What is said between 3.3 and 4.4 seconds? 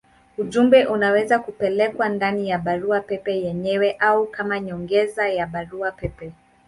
yenyewe au